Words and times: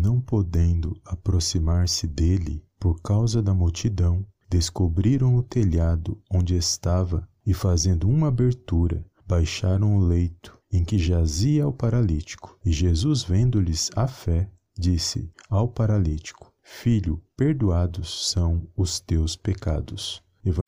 não 0.00 0.18
podendo 0.18 0.98
aproximar-se 1.04 2.06
dele 2.06 2.64
por 2.78 3.02
causa 3.02 3.42
da 3.42 3.52
multidão, 3.52 4.24
descobriram 4.48 5.36
o 5.36 5.42
telhado 5.42 6.18
onde 6.30 6.56
estava 6.56 7.28
e, 7.46 7.52
fazendo 7.52 8.08
uma 8.08 8.28
abertura, 8.28 9.04
baixaram 9.26 9.96
o 9.96 10.00
leito 10.00 10.58
em 10.72 10.82
que 10.82 10.98
jazia 10.98 11.68
o 11.68 11.72
paralítico. 11.72 12.58
E 12.64 12.72
Jesus, 12.72 13.22
vendo-lhes 13.22 13.90
a 13.94 14.08
fé, 14.08 14.48
disse 14.76 15.30
ao 15.50 15.68
paralítico: 15.68 16.50
Filho, 16.62 17.22
perdoados 17.36 18.30
são 18.30 18.66
os 18.74 19.00
teus 19.00 19.36
pecados. 19.36 20.22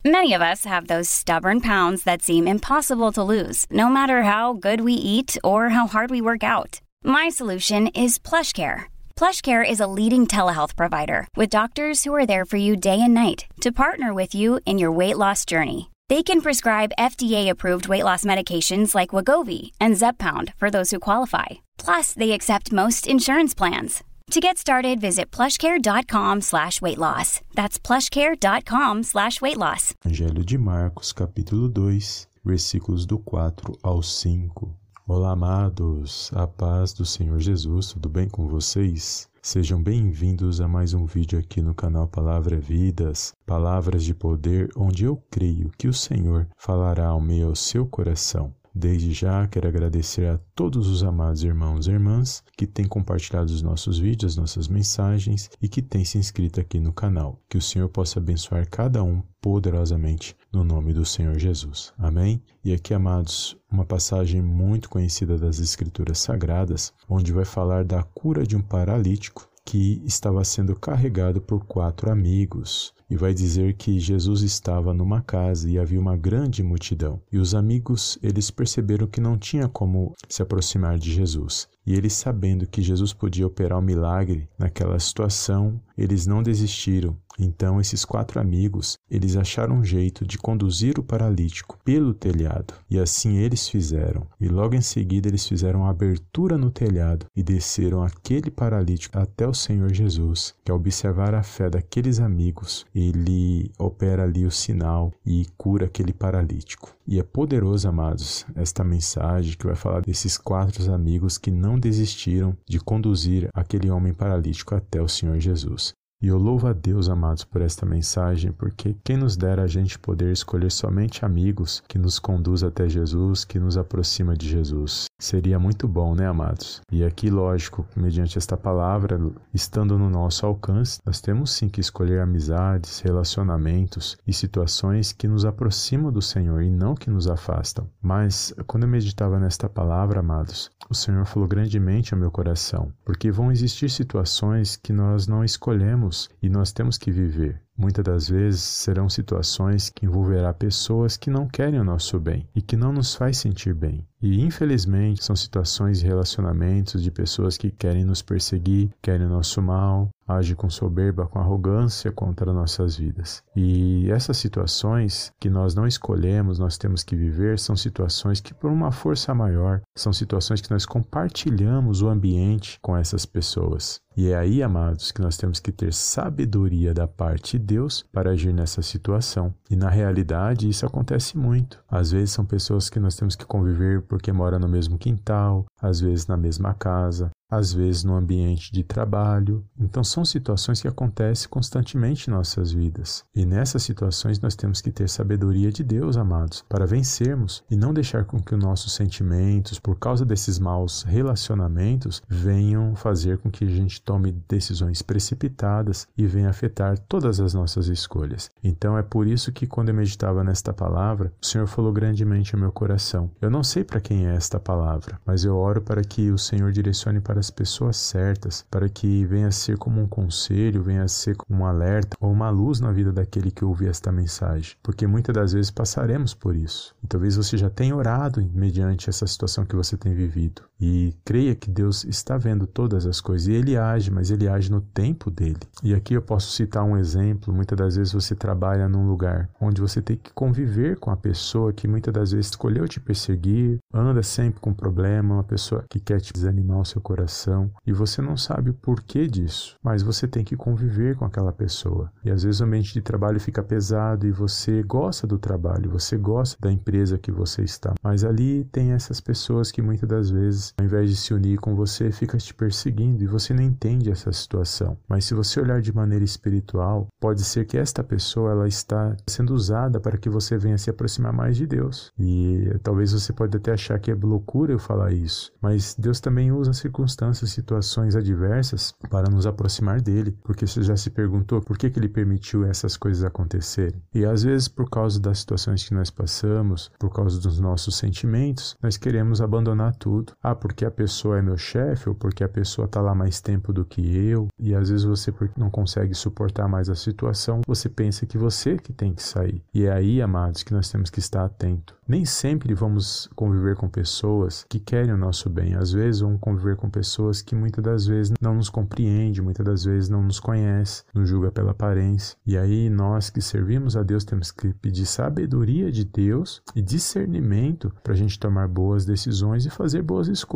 Many 0.05 0.35
of 0.35 0.43
us 0.43 0.67
have 0.67 0.87
those 0.87 1.09
stubborn 1.09 1.63
pounds 1.63 2.05
that 2.05 2.23
seem 2.23 2.47
impossible 2.47 3.11
to 3.13 3.23
lose, 3.23 3.67
no 3.71 3.89
matter 3.89 4.23
how 4.23 4.53
good 4.53 4.83
we 4.83 4.93
eat 4.93 5.39
or 5.43 5.71
how 5.71 5.87
hard 5.87 6.11
we 6.11 6.21
work 6.21 6.45
out. 6.45 6.83
My 7.03 7.31
solution 7.31 7.89
is 7.95 8.19
PlushCare. 8.19 8.92
PlushCare 9.17 9.65
is 9.69 9.79
a 9.79 9.87
leading 9.87 10.27
telehealth 10.27 10.75
provider 10.75 11.29
with 11.37 11.51
doctors 11.51 12.03
who 12.03 12.13
are 12.15 12.27
there 12.27 12.45
for 12.45 12.57
you 12.57 12.75
day 12.75 13.01
and 13.01 13.15
night 13.15 13.47
to 13.61 13.71
partner 13.71 14.13
with 14.13 14.35
you 14.35 14.59
in 14.67 14.79
your 14.79 14.91
weight 14.91 15.17
loss 15.17 15.45
journey. 15.45 15.91
They 16.09 16.25
can 16.25 16.43
prescribe 16.43 16.99
FDA-approved 16.99 17.87
weight 17.87 18.03
loss 18.03 18.25
medications 18.25 18.95
like 18.95 19.11
Wagovi 19.11 19.71
and 19.81 19.95
Zepbound 19.95 20.53
for 20.57 20.69
those 20.69 20.91
who 20.91 20.99
qualify. 20.99 21.63
Plus, 21.79 22.13
they 22.13 22.33
accept 22.33 22.73
most 22.73 23.07
insurance 23.07 23.55
plans. 23.55 24.03
To 24.33 24.41
get 24.41 24.59
started, 24.59 25.01
visit 25.01 25.31
plushcare.com 25.31 26.41
slash 26.41 26.81
weight 26.83 26.99
loss. 26.99 27.41
That's 27.55 27.79
plushcare.com 27.79 29.03
slash 29.05 29.41
weight 29.41 29.59
loss. 29.59 29.95
Evangelho 30.05 30.45
de 30.45 30.59
Marcos, 30.59 31.13
capítulo 31.13 31.69
2, 31.69 32.27
versículos 32.45 33.07
do 33.07 33.19
4 33.19 33.79
ao 33.83 34.03
5. 34.03 34.75
Olá, 35.15 35.33
amados, 35.33 36.31
a 36.35 36.47
paz 36.47 36.95
do 36.95 37.05
Senhor 37.05 37.39
Jesus, 37.39 37.89
tudo 37.89 38.09
bem 38.09 38.31
com 38.31 38.49
vocês? 38.49 39.29
Sejam 39.43 39.81
bem-vindos 39.83 40.59
a 40.59 40.67
mais 40.67 40.95
um 40.95 41.05
vídeo 41.05 41.39
aqui 41.39 41.61
no 41.61 41.75
canal 41.75 42.09
Palavra 42.09 42.59
Vidas, 42.59 43.35
palavras 43.45 44.05
de 44.05 44.15
poder, 44.15 44.71
onde 44.75 45.05
eu 45.05 45.23
creio 45.31 45.71
que 45.77 45.87
o 45.87 45.93
Senhor 45.93 46.49
falará 46.57 47.09
ao 47.09 47.21
ao 47.21 47.55
seu 47.55 47.87
coração. 47.87 48.55
Desde 48.75 49.13
já 49.13 49.47
quero 49.47 49.69
agradecer 49.69 50.27
a 50.27 50.39
todos 50.55 50.89
os 50.89 51.03
amados 51.03 51.45
irmãos 51.45 51.87
e 51.87 51.91
irmãs 51.91 52.43
que 52.57 52.67
têm 52.67 52.87
compartilhado 52.87 53.53
os 53.53 53.61
nossos 53.61 53.99
vídeos, 53.99 54.37
nossas 54.37 54.67
mensagens 54.67 55.51
e 55.61 55.69
que 55.69 55.83
têm 55.83 56.05
se 56.05 56.17
inscrito 56.17 56.59
aqui 56.61 56.81
no 56.81 56.93
canal. 56.93 57.39
Que 57.49 57.59
o 57.59 57.63
Senhor 57.63 57.89
possa 57.89 58.19
abençoar 58.19 58.69
cada 58.71 59.03
um 59.03 59.23
poderosamente 59.43 60.35
no 60.53 60.65
nome 60.65 60.95
do 60.95 61.05
Senhor 61.05 61.39
Jesus. 61.39 61.93
Amém? 61.99 62.43
E 62.65 62.73
aqui, 62.73 62.95
amados, 62.95 63.57
uma 63.71 63.85
passagem 63.85 64.41
muito 64.41 64.89
conhecida 64.89 65.37
das 65.37 65.59
Escrituras 65.59 66.19
Sagradas, 66.19 66.95
onde 67.09 67.33
vai 67.33 67.45
falar 67.45 67.85
da 67.85 68.03
cura 68.03 68.47
de 68.47 68.57
um 68.57 68.63
paralítico 68.63 69.52
que 69.65 70.03
estava 70.05 70.45
sendo 70.45 70.75
carregado 70.75 71.41
por 71.41 71.65
quatro 71.65 72.11
amigos 72.11 72.93
e 73.09 73.17
vai 73.17 73.35
dizer 73.35 73.75
que 73.75 74.01
Jesus 74.01 74.43
estava 74.43 74.95
numa 74.95 75.21
casa 75.21 75.69
e 75.69 75.79
havia 75.79 76.01
uma 76.01 76.17
grande 76.17 76.63
multidão. 76.63 77.21
E 77.31 77.39
os 77.39 77.55
amigos, 77.55 78.19
eles 78.23 78.51
perceberam 78.51 79.07
que 79.07 79.21
não 79.21 79.37
tinha 79.37 79.69
como 79.69 80.15
se 80.29 80.43
aproximar 80.43 80.99
de 80.99 81.13
Jesus. 81.13 81.69
E 81.85 81.95
eles 81.95 82.13
sabendo 82.15 82.67
que 82.67 82.81
Jesus 82.81 83.13
podia 83.13 83.47
operar 83.47 83.79
um 83.79 83.83
milagre 83.83 84.49
naquela 84.59 84.99
situação, 84.99 85.81
eles 85.99 86.27
não 86.27 86.43
desistiram. 86.43 87.17
Então 87.43 87.81
esses 87.81 88.05
quatro 88.05 88.41
amigos, 88.41 88.97
eles 89.11 89.37
acharam 89.37 89.79
um 89.79 89.85
jeito 89.85 90.25
de 90.25 90.39
conduzir 90.39 90.99
o 90.99 91.03
paralítico 91.03 91.77
pelo 91.85 92.15
telhado. 92.15 92.75
E 92.89 92.99
assim 93.01 93.39
eles 93.39 93.69
fizeram. 93.69 94.27
E 94.41 94.49
logo 94.49 94.77
em 94.77 94.81
seguida 94.81 95.29
eles 95.29 95.47
fizeram 95.47 95.81
uma 95.81 95.91
abertura 95.91 96.57
no 96.57 96.71
telhado 96.71 97.27
e 97.35 97.43
desceram 97.43 98.03
aquele 98.03 98.51
paralítico 98.51 99.19
até 99.19 99.47
o 99.47 99.53
Senhor 99.53 99.93
Jesus, 99.93 100.55
que 100.65 100.71
ao 100.71 100.77
observar 100.77 101.35
a 101.35 101.43
fé 101.43 101.69
daqueles 101.69 102.21
amigos, 102.21 102.87
ele 102.95 103.73
opera 103.79 104.23
ali 104.23 104.47
o 104.47 104.51
sinal 104.51 105.13
e 105.27 105.47
cura 105.57 105.87
aquele 105.87 106.13
paralítico. 106.13 106.95
E 107.07 107.19
é 107.19 107.23
poderoso, 107.23 107.89
amados, 107.89 108.47
esta 108.55 108.85
mensagem 108.85 109.57
que 109.57 109.67
vai 109.67 109.75
falar 109.75 110.03
desses 110.03 110.39
quatro 110.39 110.93
amigos 110.93 111.39
que 111.39 111.51
não 111.51 111.79
desistiram 111.79 112.57
de 112.69 112.79
conduzir 112.79 113.49
aquele 113.53 113.91
homem 113.91 114.15
paralítico 114.15 114.75
até 114.75 115.03
o 115.03 115.09
Senhor 115.09 115.41
Jesus. 115.41 115.93
E 116.23 116.29
eu 116.29 116.39
louvo 116.39 116.69
a 116.69 116.73
Deus, 116.73 117.09
amados, 117.09 117.43
por 117.43 117.61
esta 117.61 117.85
mensagem, 117.85 118.53
porque 118.53 118.97
quem 119.03 119.17
nos 119.17 119.37
dera 119.37 119.65
a 119.65 119.67
gente 119.67 119.99
poder 119.99 120.31
escolher 120.31 120.71
somente 120.71 121.25
amigos 121.25 121.83
que 121.89 121.99
nos 121.99 122.21
conduz 122.21 122.63
até 122.63 122.89
Jesus, 122.89 123.45
que 123.45 123.59
nos 123.59 123.77
aproxima 123.77 124.37
de 124.37 124.49
Jesus. 124.49 125.07
Seria 125.19 125.59
muito 125.59 125.89
bom, 125.89 126.15
né, 126.15 126.29
amados? 126.29 126.81
E 126.93 127.03
aqui, 127.03 127.29
lógico, 127.29 127.85
mediante 127.97 128.39
esta 128.39 128.57
palavra, 128.57 129.21
estando 129.53 129.99
no 129.99 130.09
nosso 130.09 130.47
alcance, 130.47 131.01
nós 131.05 131.21
temos 131.21 131.51
sim 131.51 131.69
que 131.69 131.81
escolher 131.81 132.21
amizades, 132.21 133.01
relacionamentos 133.01 134.17
e 134.25 134.33
situações 134.33 135.11
que 135.11 135.27
nos 135.27 135.45
aproximam 135.45 136.13
do 136.13 136.23
Senhor 136.23 136.63
e 136.63 136.71
não 136.71 136.95
que 136.95 137.11
nos 137.11 137.27
afastam. 137.27 137.89
Mas 138.01 138.55
quando 138.69 138.85
eu 138.85 138.89
meditava 138.89 139.41
nesta 139.41 139.69
palavra, 139.69 140.21
amados, 140.21 140.71
o 140.89 140.95
Senhor 140.95 141.25
falou 141.25 141.49
grandemente 141.49 142.15
ao 142.15 142.21
meu 142.21 142.31
coração, 142.31 142.93
porque 143.05 143.31
vão 143.33 143.51
existir 143.51 143.91
situações 143.91 144.77
que 144.77 144.93
nós 144.93 145.27
não 145.27 145.45
escolhemos 145.45 146.12
e 146.43 146.49
nós 146.49 146.73
temos 146.73 146.99
que 146.99 147.11
viver. 147.11 147.61
Muitas 147.77 148.05
das 148.05 148.29
vezes 148.29 148.61
serão 148.61 149.09
situações 149.09 149.91
que 149.91 150.07
envolverá 150.07 150.53
pessoas 150.53 151.17
que 151.17 151.31
não 151.31 151.49
querem 151.49 151.81
o 151.81 151.85
nosso 151.85 152.19
bem 152.21 152.49
e 152.55 152.61
que 152.61 152.77
não 152.77 152.93
nos 152.93 153.15
faz 153.15 153.39
sentir 153.39 153.75
bem. 153.75 154.07
E 154.23 154.41
infelizmente 154.41 155.25
são 155.25 155.35
situações 155.35 156.01
e 156.01 156.07
relacionamentos 156.07 157.03
de 157.03 157.11
pessoas 157.11 157.57
que 157.57 157.71
querem 157.71 158.05
nos 158.05 158.23
perseguir, 158.23 158.91
querem 159.03 159.27
o 159.27 159.31
nosso 159.31 159.61
mal, 159.61 160.09
agem 160.27 160.55
com 160.55 160.71
soberba, 160.71 161.27
com 161.27 161.39
arrogância 161.39 162.11
contra 162.13 162.53
nossas 162.53 162.97
vidas. 162.97 163.43
E 163.57 164.11
essas 164.11 164.37
situações 164.37 165.33
que 165.41 165.51
nós 165.51 165.75
não 165.75 165.87
escolhemos, 165.87 166.59
nós 166.59 166.79
temos 166.79 167.03
que 167.03 167.17
viver, 167.17 167.59
são 167.59 167.77
situações 167.77 168.41
que 168.41 168.55
por 168.55 168.71
uma 168.71 168.93
força 168.93 169.35
maior, 169.35 169.81
são 169.97 170.13
situações 170.13 170.61
que 170.61 170.71
nós 170.71 170.87
compartilhamos 170.87 172.03
o 172.03 172.09
ambiente 172.09 172.79
com 172.81 172.97
essas 172.97 173.27
pessoas. 173.27 174.01
E 174.15 174.29
é 174.29 174.37
aí, 174.37 174.63
amados, 174.63 175.11
que 175.11 175.23
nós 175.23 175.39
temos 175.39 175.59
que 175.59 175.73
ter 175.73 175.93
sabedoria 175.93 176.93
da 176.93 177.09
parte 177.09 177.59
de 177.59 177.65
Deus 177.65 178.05
para 178.13 178.31
agir 178.31 178.53
nessa 178.53 178.83
situação. 178.83 179.55
E 179.71 179.77
na 179.77 179.89
realidade, 179.89 180.69
isso 180.69 180.85
acontece 180.85 181.39
muito. 181.39 181.83
Às 181.91 182.13
vezes 182.13 182.33
são 182.33 182.45
pessoas 182.45 182.91
que 182.91 183.01
nós 183.01 183.17
temos 183.17 183.35
que 183.35 183.47
conviver 183.47 184.03
porque 184.13 184.31
moram 184.31 184.59
no 184.59 184.69
mesmo 184.69 184.99
quintal, 184.99 185.65
às 185.81 185.99
vezes 185.99 186.27
na 186.27 186.37
mesma 186.37 186.75
casa, 186.75 187.31
às 187.53 187.71
vezes 187.71 188.03
no 188.03 188.15
ambiente 188.15 188.73
de 188.73 188.83
trabalho. 188.83 189.63
Então, 189.79 190.03
são 190.03 190.25
situações 190.25 190.81
que 190.81 190.89
acontecem 190.89 191.51
constantemente 191.51 192.29
em 192.29 192.33
nossas 192.33 192.73
vidas. 192.73 193.25
E 193.35 193.45
nessas 193.45 193.83
situações 193.83 194.41
nós 194.41 194.57
temos 194.57 194.81
que 194.81 194.91
ter 194.91 195.07
sabedoria 195.07 195.71
de 195.71 195.85
Deus, 195.85 196.17
amados, 196.17 196.65
para 196.67 196.87
vencermos 196.87 197.63
e 197.71 197.77
não 197.77 197.93
deixar 197.93 198.25
com 198.25 198.41
que 198.41 198.55
os 198.55 198.65
nossos 198.65 198.95
sentimentos, 198.95 199.79
por 199.79 199.99
causa 199.99 200.25
desses 200.25 200.59
maus 200.59 201.03
relacionamentos, 201.03 202.23
venham 202.27 202.97
fazer 202.97 203.37
com 203.37 203.51
que 203.51 203.67
a 203.67 203.69
gente 203.69 204.01
tome 204.01 204.33
decisões 204.49 205.03
precipitadas 205.03 206.09
e 206.17 206.27
venha 206.27 206.49
afetar 206.49 206.99
todas 207.01 207.39
as 207.39 207.53
nossas 207.53 207.89
escolhas. 207.89 208.51
Então, 208.65 208.97
é 208.97 209.03
por 209.03 209.27
isso 209.27 209.53
que 209.53 209.67
quando 209.67 209.91
eu 209.91 209.95
meditava 209.95 210.43
nesta 210.43 210.73
palavra, 210.73 211.31
o 211.43 211.47
Senhor 211.47 211.67
falou 211.67 211.93
grandemente 211.93 212.55
ao 212.55 212.61
meu 212.61 212.73
coração. 212.73 213.31
Eu 213.43 213.51
não 213.51 213.63
sei 213.63 213.85
para 213.85 214.01
quem 214.01 214.27
é 214.27 214.35
esta 214.35 214.59
palavra, 214.59 215.21
mas 215.27 215.45
eu 215.45 215.55
oro 215.55 215.83
para 215.83 216.03
que 216.03 216.31
o 216.31 216.39
Senhor 216.39 216.73
direcione 216.73 217.21
para 217.21 217.42
as 217.43 217.51
pessoas 217.51 217.97
certas, 217.97 218.65
para 218.71 218.89
que 218.89 219.25
venha 219.27 219.49
a 219.49 219.53
ser 219.53 219.77
como 219.77 220.01
um 220.01 220.07
conselho, 220.07 220.83
venha 220.83 221.03
a 221.03 221.09
ser 221.09 221.37
como 221.37 221.63
um 221.63 221.67
alerta 221.67 222.17
ou 222.21 222.31
uma 222.31 222.49
luz 222.51 222.81
na 222.81 222.93
vida 222.93 223.13
daquele 223.13 223.51
que 223.51 223.65
ouve 223.65 223.87
esta 223.87 224.13
mensagem, 224.13 224.77
porque 224.83 225.07
muitas 225.07 225.35
das 225.35 225.53
vezes 225.53 225.71
passaremos 225.71 226.35
por 226.35 226.55
isso. 226.55 226.95
E 227.03 227.07
talvez 227.07 227.37
você 227.37 227.59
já 227.59 227.69
tenha 227.69 227.97
orado 227.97 228.41
mediante 228.55 229.11
essa 229.11 229.27
situação 229.27 229.67
que 229.67 229.77
você 229.77 229.97
tem 229.97 230.15
vivido 230.15 230.63
e 230.83 231.15
creia 231.25 231.55
que 231.55 231.71
Deus 231.71 232.05
está 232.05 232.37
vendo 232.37 232.67
todas 232.67 233.07
as 233.07 233.21
coisas 233.21 233.47
e 233.47 233.53
ele 233.53 233.77
age, 233.77 234.11
mas 234.11 234.33
ele 234.33 234.49
age 234.49 234.69
no 234.69 234.81
tempo 234.81 235.31
dele. 235.31 235.61
E 235.81 235.95
aqui 235.95 236.15
eu 236.15 236.21
posso 236.21 236.51
citar 236.51 236.83
um 236.83 236.97
exemplo, 236.97 237.55
muitas 237.55 237.79
das 237.79 237.95
vezes 237.95 238.13
você 238.13 238.35
trabalha 238.35 238.89
num 238.89 239.07
lugar 239.07 239.49
onde 239.61 239.81
você 239.81 240.03
tem 240.03 240.17
que 240.17 240.33
conviver 240.33 240.99
com 240.99 241.13
a 241.13 241.17
pessoa 241.17 241.73
que 241.73 241.87
muitas 241.87 242.13
das 242.13 242.33
vezes 242.33 242.47
escolheu 242.47 242.89
te 242.89 242.99
perseguir, 242.99 243.79
anda 243.95 244.25
sempre 244.25 244.61
com 244.61 244.75
problema, 244.75 245.35
uma 245.35 245.45
pessoa 245.45 245.85
que 245.89 246.01
quer 246.01 246.21
te 246.21 246.33
desanimar 246.33 246.81
o 246.81 246.85
seu 246.85 247.01
coração 247.01 247.71
e 247.87 247.93
você 247.93 248.21
não 248.21 248.37
sabe 248.37 248.71
o 248.71 248.75
porquê 248.75 249.29
disso, 249.29 249.77
mas 249.85 250.03
você 250.03 250.27
tem 250.27 250.43
que 250.43 250.57
conviver 250.57 251.15
com 251.15 251.25
aquela 251.25 251.53
pessoa. 251.53 252.11
E 252.25 252.31
às 252.31 252.43
vezes 252.43 252.61
o 252.61 252.65
ambiente 252.65 252.93
de 252.93 253.03
trabalho 253.03 253.39
fica 253.39 253.63
pesado 253.63 254.27
e 254.27 254.33
você 254.33 254.83
gosta 254.83 255.29
do 255.29 255.39
trabalho, 255.39 255.91
você 255.91 256.17
gosta 256.17 256.57
da 256.61 256.73
empresa 256.73 257.17
que 257.19 257.31
você 257.31 257.63
está, 257.63 257.95
mas 258.03 258.25
ali 258.25 258.65
tem 258.73 258.91
essas 258.91 259.21
pessoas 259.21 259.71
que 259.71 259.81
muitas 259.81 260.09
das 260.09 260.29
vezes 260.29 260.72
ao 260.77 260.85
invés 260.85 261.11
de 261.11 261.17
se 261.17 261.35
unir 261.35 261.59
com 261.59 261.75
você, 261.75 262.11
fica 262.11 262.39
te 262.39 262.53
perseguindo 262.55 263.23
e 263.23 263.27
você 263.27 263.53
não 263.55 263.63
entende 263.63 264.11
essa 264.11 264.33
situação. 264.33 264.97
Mas 265.09 265.25
se 265.25 265.35
você 265.35 265.61
olhar 265.61 265.81
de 265.81 265.93
maneira 265.93 266.25
espiritual, 266.25 267.07
pode 267.21 267.45
ser 267.45 267.67
que 267.67 267.79
esta 267.79 268.03
pessoa 268.03 268.53
ela 268.53 268.69
está 268.69 269.17
sendo 269.27 269.55
usada 269.55 270.01
para 270.01 270.17
que 270.17 270.29
você 270.29 270.57
venha 270.57 270.79
se 270.79 270.91
aproximar 270.91 271.33
mais 271.33 271.57
de 271.57 271.67
Deus. 271.67 272.13
E 272.19 272.71
talvez 272.83 273.13
você 273.13 273.33
pode 273.33 273.57
até 273.57 273.73
achar 273.73 273.99
que 273.99 274.11
é 274.11 274.15
loucura 274.15 274.73
eu 274.73 274.79
falar 274.79 275.13
isso, 275.13 275.53
mas 275.61 275.95
Deus 275.99 276.21
também 276.21 276.53
usa 276.53 276.73
circunstâncias, 276.73 277.51
situações 277.51 278.17
adversas 278.17 278.95
para 279.11 279.31
nos 279.31 279.47
aproximar 279.47 280.01
dele, 280.01 280.37
porque 280.43 280.67
você 280.67 280.83
já 280.83 280.97
se 280.97 281.11
perguntou 281.11 281.61
por 281.61 281.77
que, 281.77 281.91
que 281.91 281.99
ele 281.99 282.09
permitiu 282.09 282.65
essas 282.65 282.97
coisas 282.97 283.25
acontecerem. 283.25 284.03
E 284.15 284.25
às 284.25 284.43
vezes 284.43 284.69
por 284.69 284.89
causa 284.89 285.21
das 285.21 285.41
situações 285.41 285.87
que 285.87 285.95
nós 285.95 286.11
passamos, 286.11 286.91
por 286.99 287.13
causa 287.13 287.41
dos 287.41 287.59
nossos 287.59 287.97
sentimentos, 287.97 288.77
nós 288.83 288.97
queremos 288.97 289.41
abandonar 289.41 289.95
tudo. 289.97 290.33
Ah, 290.43 290.55
porque 290.63 290.85
a 290.85 290.91
pessoa 290.93 291.41
é 291.41 291.43
meu 291.43 291.59
chefe 291.59 292.09
ou 292.09 292.15
porque 292.15 292.45
a 292.45 292.49
pessoa 292.49 292.87
está 292.87 293.01
lá 293.01 293.17
mais 293.17 293.41
tempo 293.41 293.73
do 293.73 293.85
que 293.85 294.17
eu. 294.17 294.47
E 294.57 294.77
às 294.77 294.91
vezes 294.91 295.05
você 295.05 295.35
não 295.57 295.69
consegue 295.69 296.15
suportar 296.15 296.69
mais 296.69 296.89
a 296.89 296.95
situação, 296.95 297.63
você 297.67 297.89
pensa 297.89 298.27
que 298.27 298.39
você 298.39 298.77
que 298.77 298.93
tem 298.93 299.13
que 299.13 299.25
sair. 299.25 299.61
E 299.75 299.87
é 299.87 299.93
aí, 299.93 300.23
amados, 300.23 300.63
que 300.63 300.73
nós 300.73 300.89
temos 300.89 301.11
que 301.11 301.19
estar 301.19 301.45
atento. 301.45 301.97
Nem 302.07 302.25
sempre 302.25 302.75
vamos 302.75 303.29
conviver 303.35 303.75
com 303.75 303.89
pessoas 303.89 304.65
que 304.69 304.79
querem 304.79 305.13
o 305.13 305.17
nosso 305.17 305.51
bem. 305.51 305.75
Às 305.75 305.93
vezes 305.93 306.21
vamos 306.21 306.41
conviver 306.41 306.77
com 306.77 306.91
pessoas 306.91 307.43
que 307.43 307.55
muitas 307.55 307.83
das 307.83 308.07
vezes 308.07 308.33
não 308.41 308.55
nos 308.55 308.69
compreendem, 308.69 309.43
muitas 309.43 309.65
das 309.65 309.85
vezes 309.85 310.09
não 310.09 310.23
nos 310.23 310.39
conhecem, 310.39 311.05
nos 311.15 311.29
julga 311.29 311.51
pela 311.51 311.73
aparência. 311.73 312.37
E 312.47 312.57
aí 312.57 312.89
nós 312.91 313.31
que 313.31 313.41
servimos 313.41 313.97
a 313.97 314.03
Deus 314.03 314.25
temos 314.25 314.53
que 314.53 314.73
pedir 314.75 315.07
sabedoria 315.07 315.91
de 315.91 316.05
Deus 316.05 316.63
e 316.75 316.83
discernimento 316.83 317.93
para 318.03 318.13
a 318.13 318.17
gente 318.17 318.39
tomar 318.39 318.69
boas 318.69 319.05
decisões 319.05 319.65
e 319.65 319.71
fazer 319.71 320.03
boas 320.03 320.29
escolhas, 320.29 320.52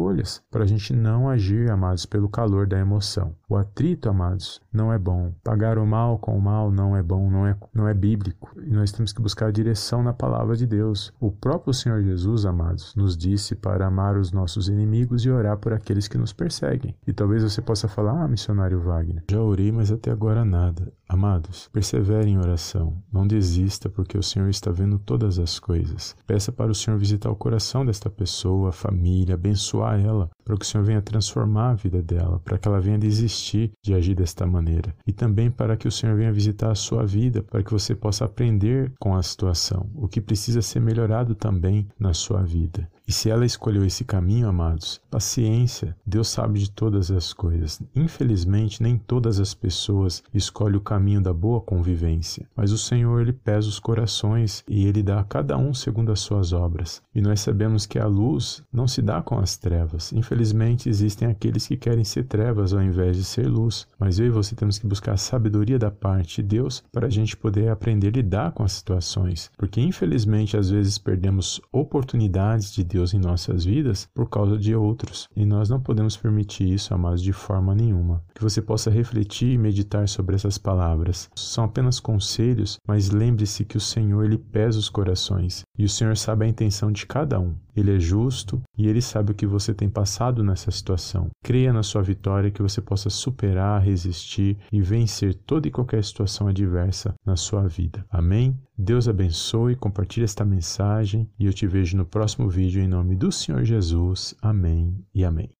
para 0.51 0.65
a 0.65 0.67
gente 0.67 0.93
não 0.93 1.29
agir, 1.29 1.71
amados, 1.71 2.05
pelo 2.05 2.29
calor 2.29 2.67
da 2.67 2.79
emoção. 2.79 3.35
O 3.49 3.57
atrito, 3.57 4.11
amados, 4.11 4.61
não 4.73 4.93
é 4.93 4.99
bom. 4.99 5.33
Pagar 5.43 5.79
o 5.79 5.87
mal 5.87 6.19
com 6.19 6.37
o 6.37 6.41
mal 6.41 6.71
não 6.71 6.95
é 6.95 7.03
bom, 7.03 7.31
não 7.31 7.47
é, 7.47 7.57
não 7.73 7.89
é 7.89 7.95
bíblico. 7.95 8.51
E 8.63 8.71
nós 8.71 8.93
temos 8.93 9.13
que 9.13 9.23
buscar 9.23 9.47
a 9.47 9.51
direção 9.51 10.03
na 10.03 10.13
palavra 10.13 10.55
de 10.55 10.67
Deus. 10.67 11.13
O 11.19 11.33
próprio 11.33 11.73
Senhor 11.73 12.03
Jesus, 12.03 12.45
amados, 12.45 12.95
nos 12.95 13.17
disse 13.17 13.55
para 13.55 13.87
amar 13.87 14.19
os 14.19 14.33
nossos 14.33 14.69
inimigos 14.69 15.25
e 15.25 15.31
orar 15.31 15.57
por 15.57 15.73
aqueles 15.73 16.09
que 16.09 16.19
nos 16.19 16.33
perseguem. 16.33 16.95
E 17.07 17.13
talvez 17.13 17.43
você 17.43 17.63
possa 17.63 17.89
falar, 17.89 18.23
ah, 18.23 18.29
missionário 18.29 18.81
Wagner, 18.81 19.25
já 19.31 19.41
orei, 19.41 19.73
mas 19.73 19.91
até 19.91 20.11
agora 20.11 20.45
nada. 20.45 20.93
Amados, 21.09 21.69
persevere 21.73 22.29
em 22.29 22.39
oração. 22.39 23.01
Não 23.13 23.27
desista, 23.27 23.89
porque 23.89 24.19
o 24.19 24.23
Senhor 24.23 24.49
está 24.49 24.71
vendo 24.73 24.99
todas 24.99 25.39
as 25.39 25.59
coisas. 25.59 26.17
Peça 26.27 26.51
para 26.51 26.71
o 26.71 26.75
Senhor 26.75 26.99
visitar 26.99 27.31
o 27.31 27.37
coração 27.37 27.87
desta 27.87 28.11
pessoa, 28.11 28.71
a 28.71 28.73
família, 28.73 29.37
abençoar 29.77 30.01
ela, 30.01 30.31
para 30.45 30.57
que 30.57 30.65
o 30.65 30.69
Senhor 30.69 30.85
venha 30.85 31.03
transformar 31.03 31.71
a 31.71 31.75
vida 31.75 32.03
dela, 32.03 32.41
para 32.45 32.59
que 32.59 32.67
ela 32.67 32.81
venha 32.81 32.99
desistir 32.99 33.73
de 33.83 33.95
agir 33.95 34.15
desta 34.15 34.47
maneira. 34.47 34.95
E 35.07 35.13
também 35.13 35.51
para 35.51 35.77
que 35.77 35.89
o 35.89 35.93
Senhor 35.93 36.17
venha 36.17 36.33
visitar 36.33 36.71
a 36.71 36.75
sua 36.75 37.05
vida, 37.05 37.43
para 37.43 37.63
que 37.63 37.73
você 37.73 37.95
possa 37.95 38.25
aprender 38.25 38.93
com 38.99 39.15
a 39.15 39.23
situação, 39.23 39.91
o 39.95 40.09
que 40.09 40.21
precisa 40.21 40.63
ser 40.63 40.81
melhorado 40.81 41.35
também 41.35 41.87
na 41.99 42.15
sua 42.15 42.43
vida. 42.43 42.89
E 43.07 43.13
se 43.13 43.31
ela 43.31 43.47
escolheu 43.47 43.85
esse 43.85 44.05
caminho, 44.05 44.49
amados, 44.49 45.01
paciência, 45.09 45.97
Deus 46.05 46.29
sabe 46.29 46.59
de 46.59 46.71
todas 46.71 47.11
as 47.11 47.33
coisas. 47.33 47.81
Infelizmente, 47.95 48.83
nem 48.83 48.99
todas 48.99 49.39
as 49.39 49.55
pessoas 49.55 50.25
escolhem 50.35 50.77
o 50.77 50.81
caminho 50.81 51.21
da 51.21 51.33
boa 51.33 51.61
convivência, 51.61 52.49
mas 52.57 52.73
o 52.73 52.79
Senhor 52.79 53.21
ele 53.21 53.33
pesa 53.33 53.69
os 53.69 53.79
corações 53.79 54.65
e 54.69 54.87
ele 54.87 55.03
dá 55.03 55.21
a 55.21 55.25
cada 55.25 55.57
um 55.57 55.73
segundo 55.73 56.11
as 56.11 56.21
suas 56.21 56.53
obras. 56.53 57.01
E 57.15 57.21
nós 57.21 57.41
sabemos 57.41 57.87
que 57.87 57.99
a 57.99 58.07
luz 58.07 58.63
não 58.73 58.89
se 58.89 59.01
dá 59.01 59.23
com 59.23 59.39
as 59.39 59.57
trevas. 59.57 60.13
Infelizmente, 60.13 60.89
existem 60.89 61.29
aqueles 61.29 61.67
que 61.67 61.77
querem 61.77 62.05
ser 62.05 62.25
trevas 62.25 62.73
ao 62.73 62.83
invés 62.83 63.17
de 63.17 63.25
ser 63.25 63.47
luz. 63.47 63.87
Mas 63.99 64.19
eu 64.19 64.27
e 64.27 64.31
você 64.31 64.55
temos 64.55 64.79
que 64.79 64.87
buscar 64.87 65.13
a 65.13 65.17
sabedoria 65.17 65.79
da 65.79 65.91
parte 65.91 66.43
de 66.43 66.49
Deus 66.49 66.83
para 66.93 67.07
a 67.07 67.11
gente 67.11 67.37
poder 67.37 67.69
aprender 67.69 68.09
a 68.09 68.11
lidar 68.11 68.53
com 68.53 68.65
as 68.65 68.73
situações, 68.73 69.51
porque 69.57 69.81
infelizmente 69.81 70.57
às 70.57 70.71
vezes 70.71 70.99
perdemos 70.99 71.61
oportunidades 71.73 72.73
de 72.73 72.83
Deus 72.83 72.96
Deus 72.97 73.13
em 73.13 73.19
nossas 73.19 73.63
vidas 73.63 74.09
por 74.15 74.31
causa 74.31 74.57
de 74.57 74.75
outros. 74.75 75.29
E 75.37 75.45
nós 75.45 75.69
não 75.69 75.79
podemos 75.79 76.17
permitir 76.17 76.73
isso, 76.73 76.95
amados, 76.95 77.23
de 77.23 77.33
forma 77.33 77.75
nenhuma. 77.75 78.23
Que 78.35 78.43
você 78.43 78.63
possa 78.63 78.91
refletir 78.91 79.53
e 79.53 79.59
meditar 79.59 80.09
sobre 80.09 80.35
essas 80.35 80.57
palavras. 80.57 81.29
São 81.37 81.65
apenas 81.65 82.01
conselhos, 82.01 82.79
mas 82.89 83.11
lembre-se 83.11 83.67
que 83.67 83.77
o 83.77 83.81
Senhor 83.81 84.25
ele 84.25 84.39
pesa 84.39 84.79
os 84.79 84.89
corações 84.89 85.63
e 85.79 85.85
o 85.85 85.89
Senhor 85.89 86.17
sabe 86.17 86.47
a 86.47 86.49
intenção 86.49 86.91
de 86.91 87.05
cada 87.07 87.39
um. 87.39 87.55
Ele 87.77 87.95
é 87.95 88.01
justo 88.01 88.63
e 88.79 88.89
ele 88.89 89.03
sabe 89.03 89.33
o 89.33 89.35
que 89.35 89.47
você 89.47 89.75
tem 89.75 89.91
passado 89.91 90.43
nessa 90.43 90.71
situação. 90.71 91.29
Creia 91.45 91.73
na 91.75 91.83
sua 91.83 92.03
vitória 92.03 92.51
que 92.51 92.63
você 92.63 92.81
possa 92.81 93.11
superar, 93.11 93.83
resistir 93.83 94.57
e 94.73 94.81
vencer 94.81 95.35
toda 95.35 95.69
e 95.69 95.71
qualquer 95.71 96.03
situação 96.03 96.49
adversa 96.49 97.15
na 97.27 97.37
sua 97.37 97.69
vida. 97.69 98.07
Amém? 98.09 98.59
Deus 98.79 99.09
abençoe, 99.09 99.75
compartilhe 99.75 100.25
esta 100.25 100.45
mensagem 100.45 101.31
e 101.39 101.47
eu 101.47 101.53
te 101.53 101.67
vejo 101.67 101.97
no 101.97 102.05
próximo 102.05 102.49
vídeo 102.49 102.83
em 102.83 102.87
nome 102.87 103.17
do 103.17 103.33
Senhor 103.33 103.65
Jesus. 103.65 104.35
Amém 104.43 105.03
e 105.15 105.25
amém. 105.25 105.56